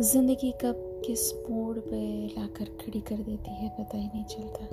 [0.00, 4.66] ज़िंदगी कब किस मोड़ पे लाकर खड़ी कर देती है, पता ही नहीं चलता।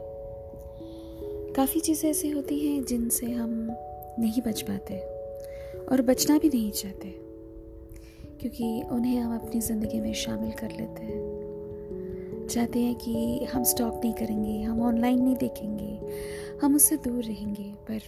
[1.53, 3.49] काफ़ी चीज़ें ऐसी होती हैं जिनसे हम
[4.19, 4.99] नहीं बच पाते
[5.85, 7.09] और बचना भी नहीं चाहते,
[8.39, 13.99] क्योंकि उन्हें हम अपनी ज़िंदगी में शामिल कर लेते हैं। चाहते हैं कि हम स्टॉक
[14.03, 15.99] नहीं करेंगे, हम ऑनलाइन नहीं देखेंगे,
[16.61, 17.99] हम उससे दूर रहेंगे, पर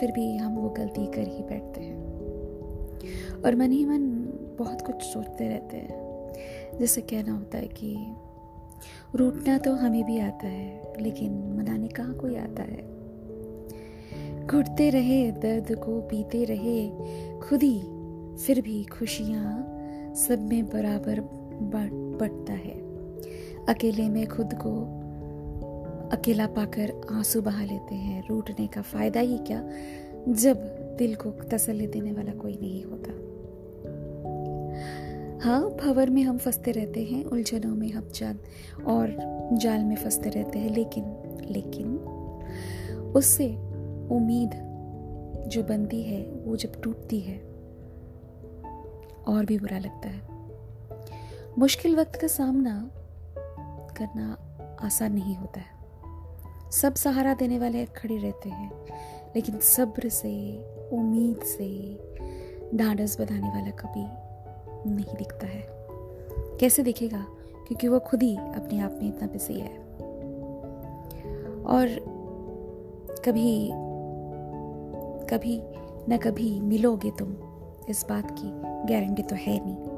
[0.00, 4.08] फिर भी हम वो गलती कर ही बैठते हैं। और मन ही मन
[4.58, 6.01] बहुत कुछ सोचते रहते हैं।
[6.82, 7.96] जैसे कहना होता है कि
[9.14, 12.82] रूटना तो हमें भी आता है, लेकिन मनाने कहाँ कोई आता है?
[14.46, 16.90] घुटते रहे, दर्द को पीते रहे,
[17.40, 17.78] खुद ही
[18.36, 19.66] फिर भी खुशियाँ
[20.14, 21.20] सब में बराबर
[22.18, 22.74] बढ़ता है।
[23.66, 24.72] अकेले में खुद को
[26.16, 29.68] अकेला पाकर आँसू बहा लेते हैं। रूटने का फ़ायदा ही क्या?
[30.28, 30.56] जब
[30.98, 33.21] दिल को तसल्ली देने वाला कोई नहीं होता।
[35.42, 38.38] हाँ भवर में हम फंसते रहते हैं, उलझनों में हम जान
[38.86, 39.16] और
[39.52, 41.04] जाल में फंसते रहते हैं, लेकिन
[41.50, 41.98] लेकिन
[43.16, 43.48] उससे
[44.14, 44.50] उम्मीद
[45.48, 47.38] जो बनती है, वो जब टूटती है,
[49.28, 50.22] और भी बुरा लगता है।
[51.58, 52.90] मुश्किल वक्त का सामना
[53.98, 54.38] करना
[54.80, 55.82] आसान नहीं होता है।
[56.70, 58.70] सब सहारा देने वाले खड़े रहते हैं,
[59.36, 61.94] लेकिन सब्र से, उम्मीद से,
[62.76, 64.21] ढांढस बनाने वाला कभी
[64.86, 65.66] नहीं दिखता है।
[66.60, 67.26] कैसे दिखेगा?
[67.68, 69.78] क्योंकि वो खुद ही अपने आप में इतना बिज़ी है।
[71.62, 71.88] और
[73.24, 73.70] कभी
[75.26, 75.62] कभी
[76.08, 77.36] न कभी मिलोगे तुम
[77.88, 79.92] इस बात की गारंटी तो है नहीं।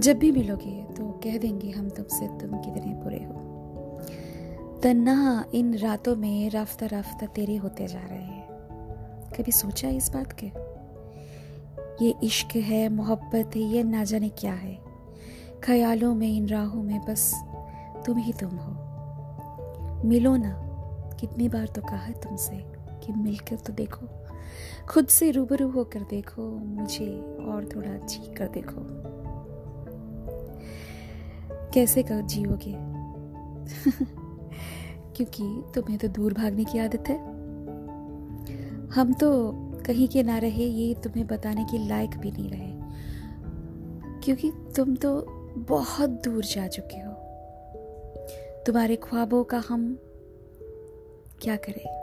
[0.00, 3.34] जब भी मिलोगे तो कह देंगे हम तुमसे तुम कितने बुरे हो।
[4.82, 8.48] तन्हा इन रातों में राफ्ता राफ्ता तेरे होते जा रहे हैं।
[9.30, 10.67] कभी सोचा इस बात के?
[12.02, 14.78] ये इश्क है, मोहब्बत है, ये ना जाने क्या है।
[15.64, 17.34] ख्यालों में, इन राहों में बस
[18.06, 18.88] तुम ही तुम हो।
[20.04, 20.64] मिलो ना,
[21.20, 22.64] कितनी बार तो कहा तुमसे
[23.06, 24.06] कि मिलकर तो देखो।
[24.88, 28.86] खुद से रूबरू होकर देखो, मुझे और थोड़ा जी कर देखो।
[31.70, 32.74] कैसे कर जियोगे?
[35.12, 37.18] क्योंकि तुम्हें तो दूर भागने की आदत है।
[38.90, 39.52] हम तो
[39.88, 42.88] कहीं के ना रहे, ये तुम्हें बताने के लायक भी नहीं रहे।
[44.20, 45.26] क्योंकि तुम तो
[45.56, 47.12] बहुत दूर जा चुके हो।
[48.66, 49.98] तुम्हारे ख्वाबों का हम
[51.42, 51.98] क्या करें?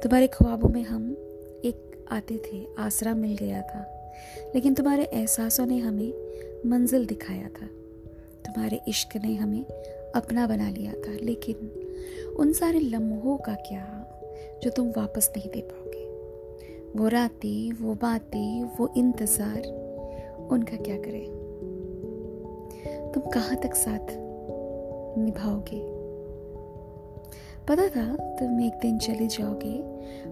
[0.00, 1.12] तुम्हारे ख्वाबों में हम
[1.64, 4.12] एक आते थे, आसरा मिल गया था।
[4.54, 6.12] लेकिन तुम्हारे एहसासों ने हमें
[6.66, 7.66] मंजिल दिखाया था।
[8.44, 9.64] तुम्हारे इश्क ने हमें
[10.14, 11.70] अपना बना लिया था। लेकिन
[12.38, 14.00] उन सारे लम्हों का क्या
[14.62, 15.83] जो तुम वापस नहीं दे पाओगे
[16.96, 19.62] वो रातें, वो बातें, वो इंतज़ार,
[20.50, 21.26] उनका क्या करें?
[23.14, 24.06] तुम कहाँ तक साथ
[25.18, 25.80] निभाओगे?
[27.68, 29.74] पता था तुम एक दिन चले जाओगे,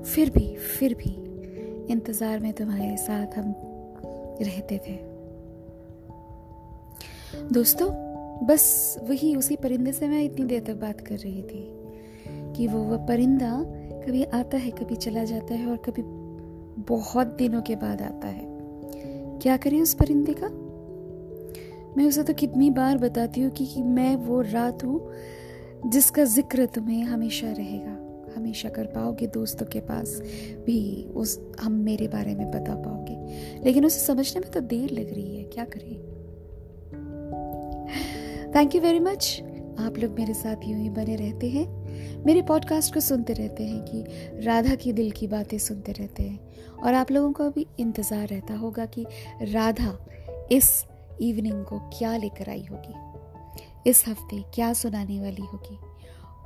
[0.02, 1.10] फिर भी फिर भी
[1.92, 3.54] इंतज़ार में तुम्हारे साथ हम
[4.42, 4.98] रहते थे।
[7.52, 7.88] दोस्तों,
[8.46, 11.68] बस वही उसी परिंदे से मैं इतनी देर तक बात कर रही थी
[12.56, 13.64] कि वो वह परिंदा
[14.06, 16.02] कभी आता है, कभी चला जाता है और कभी
[16.78, 18.46] बहुत दिनों के बाद आता है।
[19.42, 20.48] क्या करें उस परिंदे का?
[21.96, 25.12] मैं उसे तो कितनी बार बताती हूँ कि, कि मैं वो रात हूँ
[25.86, 27.98] जिसका ज़िक्र तुम्हें हमेशा रहेगा।
[28.36, 30.22] हमेशा कर पाओगे दोस्तों के पास
[30.66, 33.16] भी उस हम मेरे बारे में बता पाओगे।
[33.64, 35.96] लेकिन उसे समझने में तो देर लग रही है। क्या करें?
[38.54, 39.42] थैंक यू वेरी मच
[39.78, 41.81] आप लोग मेरे साथ यूँ ही बने रहते हैं।
[42.26, 44.04] मेरे पॉडकास्ट को सुनते रहते हैं कि
[44.46, 48.54] राधा की दिल की बातें सुनते रहते हैं। और आप लोगों को भी इंतज़ार रहता
[48.54, 49.06] होगा कि
[49.42, 50.06] राधा
[50.52, 50.84] इस
[51.20, 55.78] इवनिंग को क्या लेकर आई होगी, इस हफ़्ते क्या सुनाने वाली होगी।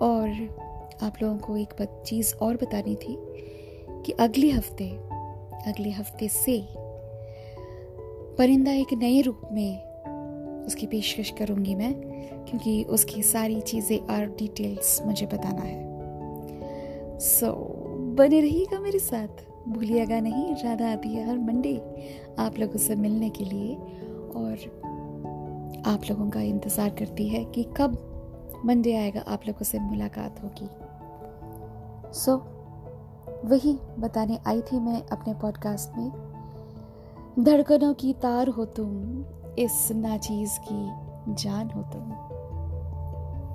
[0.00, 0.28] और
[1.02, 3.16] आप लोगों को एक चीज़ और बतानी थी
[4.02, 4.88] कि अगले हफ़्ते
[5.66, 6.68] अगले हफ़्ते से
[8.38, 9.85] परिंदा एक नए रूप में
[10.66, 11.92] उसकी पेशकश करूँगी मैं
[12.44, 19.44] क्योंकि उसकी सारी चीज़ें और डिटेल्स मुझे बताना है। सो so, बने रहिएगा मेरे साथ।
[19.68, 21.76] भूलिएगा नहीं राधा आती है हर मंडे।
[22.38, 23.74] आप लोगों से मिलने के लिए
[24.36, 24.54] और
[25.86, 27.96] आप लोगों का इंतज़ार करती है कि कब
[28.64, 30.68] मंडे आएगा आप लोगों से मुलाकात होगी।
[32.14, 32.42] सो so,
[33.44, 36.10] वही बताने आई थी मैं अपने पॉडकास्ट में।
[37.44, 38.88] धड़कनों की तार हो तुम
[39.58, 40.90] इस नाचीज की
[41.34, 42.02] जान हो तुम।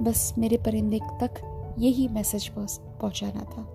[0.06, 1.42] बस मेरे परिंदे तक
[1.80, 3.68] यही मैसेज पहुंचाना था।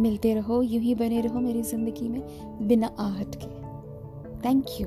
[0.00, 2.20] मिलते रहो, यूँ ही बने रहो मेरी ज़िंदगी में,
[2.68, 3.48] बिना आहट के।
[4.48, 4.86] Thank you